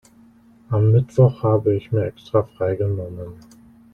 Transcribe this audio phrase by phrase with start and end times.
[0.71, 3.35] Am Mittwoch habe ich mir extra freigenommen.